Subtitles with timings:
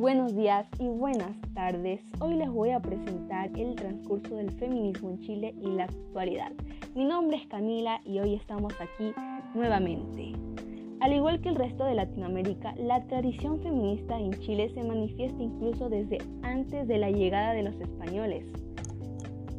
[0.00, 2.00] Buenos días y buenas tardes.
[2.20, 6.52] Hoy les voy a presentar el transcurso del feminismo en Chile y la actualidad.
[6.94, 9.12] Mi nombre es Camila y hoy estamos aquí
[9.54, 10.32] nuevamente.
[11.00, 15.90] Al igual que el resto de Latinoamérica, la tradición feminista en Chile se manifiesta incluso
[15.90, 18.46] desde antes de la llegada de los españoles.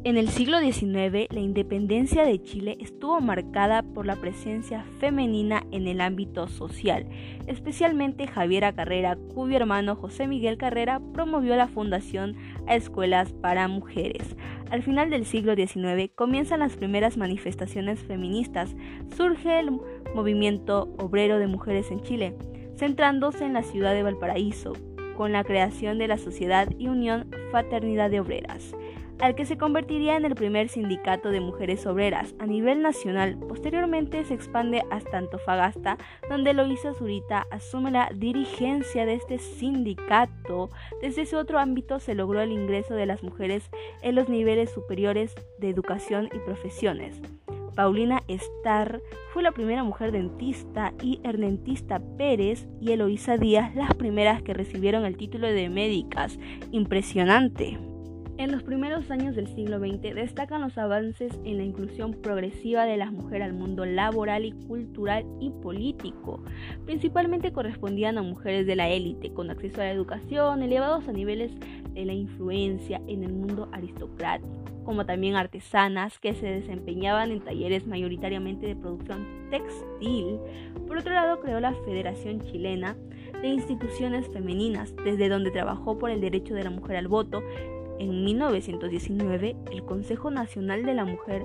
[0.04, 5.86] En el siglo XIX, la independencia de Chile estuvo marcada por la presencia femenina en
[5.86, 7.06] el ámbito social,
[7.46, 12.34] especialmente Javiera Carrera, cuyo hermano José Miguel Carrera promovió la fundación
[12.66, 14.34] a escuelas para mujeres.
[14.72, 18.74] Al final del siglo XIX comienzan las primeras manifestaciones feministas,
[19.16, 19.70] surge el
[20.16, 22.34] movimiento obrero de mujeres en Chile,
[22.76, 24.72] centrándose en la ciudad de Valparaíso,
[25.16, 28.74] con la creación de la Sociedad y Unión Fraternidad de Obreras
[29.22, 33.38] al que se convertiría en el primer sindicato de mujeres obreras a nivel nacional.
[33.48, 35.96] Posteriormente se expande hasta Antofagasta,
[36.28, 40.70] donde Loisa Zurita asume la dirigencia de este sindicato.
[41.00, 43.70] Desde ese otro ámbito se logró el ingreso de las mujeres
[44.02, 47.22] en los niveles superiores de educación y profesiones.
[47.76, 49.00] Paulina Starr
[49.32, 55.04] fue la primera mujer dentista y Ernentista Pérez y Eloísa Díaz las primeras que recibieron
[55.04, 56.40] el título de médicas.
[56.72, 57.91] Impresionante.
[58.42, 62.96] En los primeros años del siglo XX destacan los avances en la inclusión progresiva de
[62.96, 66.42] las mujeres al mundo laboral y cultural y político.
[66.84, 71.52] Principalmente correspondían a mujeres de la élite, con acceso a la educación, elevados a niveles
[71.94, 74.50] de la influencia en el mundo aristocrático,
[74.84, 80.40] como también artesanas que se desempeñaban en talleres mayoritariamente de producción textil.
[80.88, 82.96] Por otro lado, creó la Federación Chilena
[83.40, 87.40] de Instituciones Femeninas, desde donde trabajó por el derecho de la mujer al voto
[88.02, 91.44] en 1919 el Consejo Nacional de la Mujer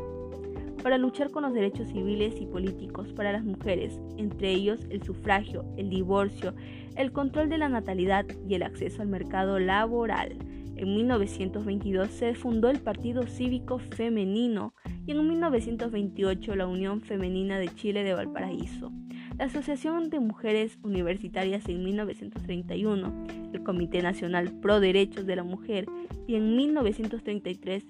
[0.82, 5.66] para luchar con los derechos civiles y políticos para las mujeres, entre ellos el sufragio,
[5.78, 6.56] el divorcio,
[6.96, 10.36] el control de la natalidad y el acceso al mercado laboral.
[10.76, 14.74] En 1922 se fundó el Partido Cívico Femenino
[15.06, 18.92] y en 1928 la Unión Femenina de Chile de Valparaíso
[19.38, 25.86] la Asociación de Mujeres Universitarias en 1931, el Comité Nacional Pro Derechos de la Mujer
[26.26, 27.86] y en 1933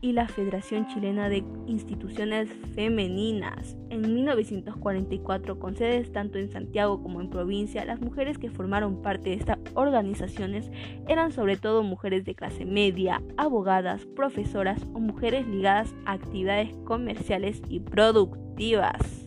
[0.00, 3.76] y la Federación Chilena de Instituciones Femeninas.
[3.88, 9.30] En 1944, con sedes tanto en Santiago como en provincia, las mujeres que formaron parte
[9.30, 10.70] de estas organizaciones
[11.06, 17.62] eran sobre todo mujeres de clase media, abogadas, profesoras o mujeres ligadas a actividades comerciales
[17.68, 19.23] y productivas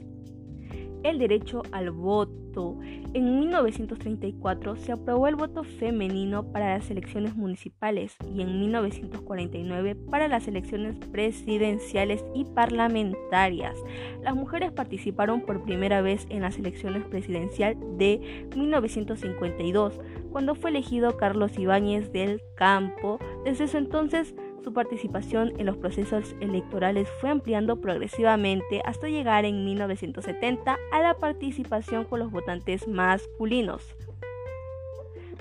[1.04, 2.78] el derecho al voto.
[3.14, 10.28] En 1934 se aprobó el voto femenino para las elecciones municipales y en 1949 para
[10.28, 13.78] las elecciones presidenciales y parlamentarias.
[14.24, 20.00] Las mujeres participaron por primera vez en las elecciones presidenciales de 1952,
[20.32, 23.20] cuando fue elegido Carlos Ibáñez del Campo.
[23.46, 29.66] Desde ese entonces su participación en los procesos electorales fue ampliando progresivamente hasta llegar en
[29.66, 33.96] 1970 a la participación con los votantes masculinos.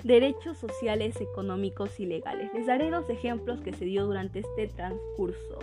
[0.04, 2.52] Derechos sociales, económicos y legales.
[2.54, 5.58] Les daré dos ejemplos que se dio durante este transcurso.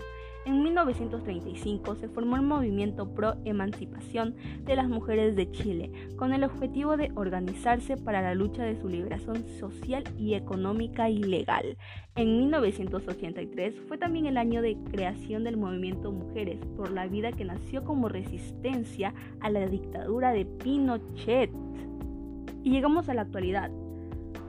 [0.46, 6.44] En 1935 se formó el movimiento pro emancipación de las mujeres de Chile, con el
[6.44, 11.78] objetivo de organizarse para la lucha de su liberación social y económica y legal.
[12.16, 17.46] En 1983 fue también el año de creación del movimiento Mujeres por la Vida que
[17.46, 21.52] nació como resistencia a la dictadura de Pinochet.
[22.64, 23.72] Y llegamos a la actualidad.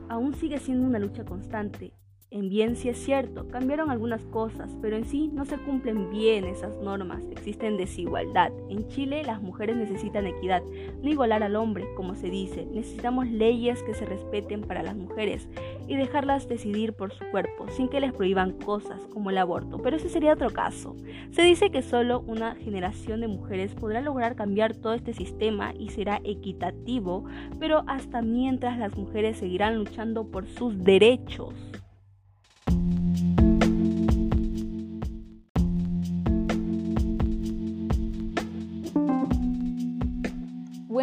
[0.08, 1.92] Aún sigue siendo una lucha constante
[2.34, 6.44] en bien sí es cierto, cambiaron algunas cosas, pero en sí no se cumplen bien
[6.44, 8.50] esas normas, existen desigualdad.
[8.68, 10.60] En Chile las mujeres necesitan equidad,
[11.00, 15.48] no igualar al hombre, como se dice, necesitamos leyes que se respeten para las mujeres
[15.86, 19.96] y dejarlas decidir por su cuerpo, sin que les prohíban cosas como el aborto, pero
[19.96, 20.96] ese sería otro caso.
[21.30, 25.90] Se dice que solo una generación de mujeres podrá lograr cambiar todo este sistema y
[25.90, 27.26] será equitativo,
[27.60, 31.54] pero hasta mientras las mujeres seguirán luchando por sus derechos.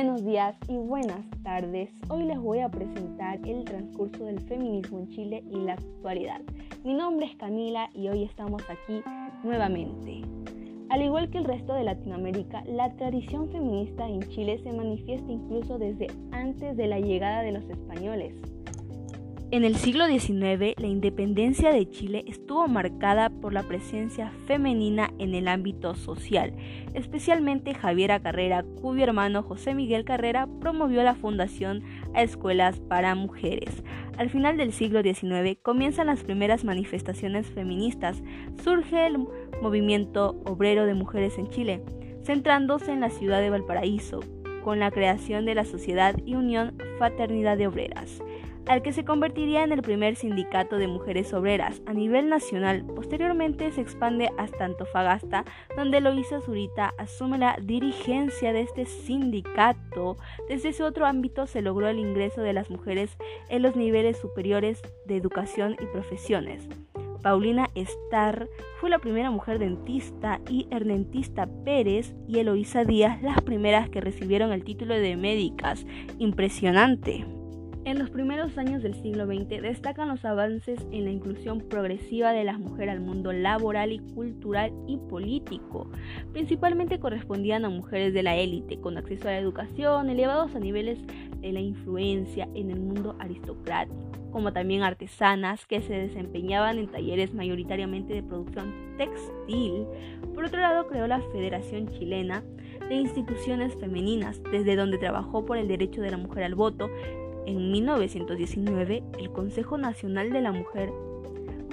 [0.02, 1.92] Buenos días y buenas tardes.
[2.10, 6.42] Hoy les voy a presentar el transcurso del feminismo en Chile y la actualidad.
[6.84, 9.04] Mi nombre es Camila y hoy estamos aquí
[9.44, 10.24] nuevamente.
[10.90, 15.78] Al igual que el resto de Latinoamérica, la tradición feminista en Chile se manifiesta incluso
[15.78, 18.34] desde antes de la llegada de los españoles.
[19.52, 25.36] En el siglo XIX, la independencia de Chile estuvo marcada por la presencia femenina en
[25.36, 26.54] el ámbito social,
[26.94, 31.84] especialmente Javiera Carrera, cuyo hermano José Miguel Carrera promovió la fundación
[32.14, 33.84] a escuelas para mujeres.
[34.18, 38.24] Al final del siglo XIX comienzan las primeras manifestaciones feministas.
[38.64, 39.18] Surge el
[39.62, 41.84] movimiento obrero de mujeres en Chile,
[42.24, 44.22] centrándose en la ciudad de Valparaíso,
[44.64, 48.22] con la creación de la Sociedad y Unión Fraternidad de Obreras
[48.68, 52.86] al que se convertiría en el primer sindicato de mujeres obreras a nivel nacional.
[52.96, 60.18] Posteriormente se expande hasta Antofagasta, donde Eloísa Zurita asume la dirigencia de este sindicato.
[60.48, 63.18] Desde ese otro ámbito se logró el ingreso de las mujeres
[63.50, 66.68] en los niveles superiores de educación y profesiones.
[67.22, 68.50] Paulina Starr
[68.80, 74.52] fue la primera mujer dentista y Ernentista Pérez y Eloísa Díaz las primeras que recibieron
[74.52, 75.86] el título de médicas.
[76.18, 77.26] Impresionante.
[77.84, 82.44] En los primeros años del siglo XX destacan los avances en la inclusión progresiva de
[82.44, 85.90] las mujeres al mundo laboral y cultural y político.
[86.32, 91.00] Principalmente correspondían a mujeres de la élite, con acceso a la educación, elevados a niveles
[91.40, 93.98] de la influencia en el mundo aristocrático,
[94.32, 99.88] como también artesanas que se desempeñaban en talleres mayoritariamente de producción textil.
[100.36, 102.44] Por otro lado, creó la Federación Chilena
[102.90, 106.92] de Instituciones Femeninas, desde donde trabajó por el derecho de la mujer al voto
[107.46, 110.92] en 1919 el Consejo Nacional de la Mujer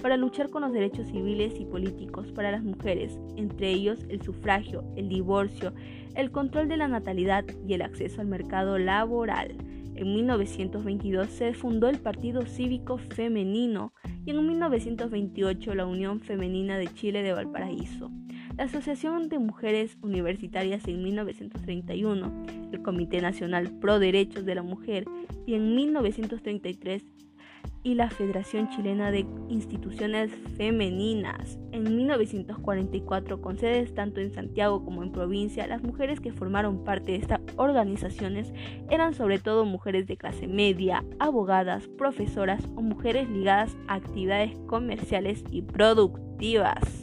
[0.01, 4.85] para luchar con los derechos civiles y políticos para las mujeres, entre ellos el sufragio,
[4.97, 5.73] el divorcio,
[6.15, 9.57] el control de la natalidad y el acceso al mercado laboral.
[9.97, 13.93] En 1922 se fundó el Partido Cívico Femenino
[14.25, 18.11] y en 1928 la Unión Femenina de Chile de Valparaíso
[18.59, 25.05] la Asociación de Mujeres Universitarias en 1931, el Comité Nacional Pro Derechos de la Mujer
[25.47, 27.05] y en 1933
[27.85, 31.57] y la Federación Chilena de Instituciones Femeninas.
[31.71, 37.13] En 1944, con sedes tanto en Santiago como en provincia, las mujeres que formaron parte
[37.13, 38.53] de estas organizaciones
[38.91, 45.45] eran sobre todo mujeres de clase media, abogadas, profesoras o mujeres ligadas a actividades comerciales
[45.53, 46.98] y productivas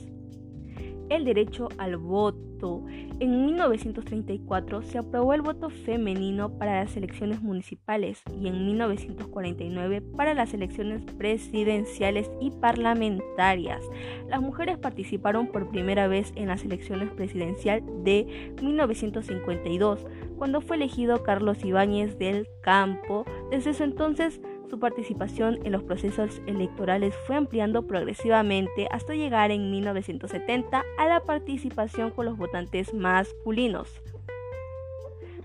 [1.10, 2.84] el derecho al voto.
[3.19, 10.34] En 1934 se aprobó el voto femenino para las elecciones municipales y en 1949 para
[10.34, 13.84] las elecciones presidenciales y parlamentarias.
[14.30, 20.06] Las mujeres participaron por primera vez en las elecciones presidenciales de 1952,
[20.38, 23.25] cuando fue elegido Carlos Ibáñez del Campo.
[23.51, 29.72] Desde ese entonces, su participación en los procesos electorales fue ampliando progresivamente hasta llegar en
[29.72, 34.02] 1970 a la participación con los votantes masculinos.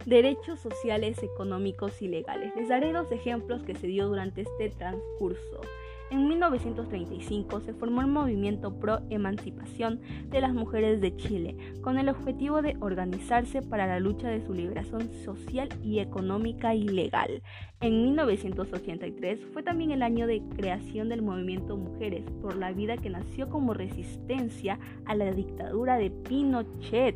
[0.07, 2.55] Derechos sociales, económicos y legales.
[2.57, 5.61] Les daré dos ejemplos que se dio durante este transcurso.
[6.11, 12.09] En 1935 se formó el movimiento pro emancipación de las mujeres de Chile, con el
[12.09, 17.45] objetivo de organizarse para la lucha de su liberación social y económica y legal.
[17.81, 23.09] En 1983 fue también el año de creación del movimiento Mujeres por la Vida que
[23.09, 27.15] nació como resistencia a la dictadura de Pinochet.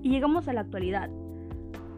[0.00, 1.10] Y llegamos a la actualidad.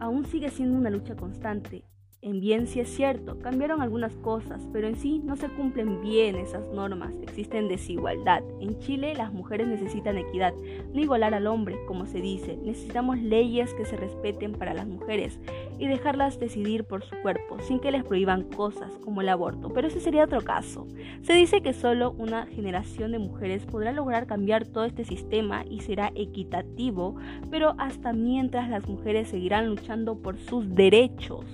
[0.01, 1.85] Aún sigue siendo una lucha constante
[2.21, 6.35] en bien sí es cierto, cambiaron algunas cosas, pero en sí no se cumplen bien
[6.35, 8.43] esas normas, existen desigualdad.
[8.59, 10.53] En Chile las mujeres necesitan equidad,
[10.93, 15.39] no igualar al hombre, como se dice, necesitamos leyes que se respeten para las mujeres
[15.77, 19.87] y dejarlas decidir por su cuerpo, sin que les prohíban cosas como el aborto, pero
[19.87, 20.87] ese sería otro caso.
[21.21, 25.81] Se dice que solo una generación de mujeres podrá lograr cambiar todo este sistema y
[25.81, 27.15] será equitativo,
[27.51, 31.45] pero hasta mientras las mujeres seguirán luchando por sus derechos.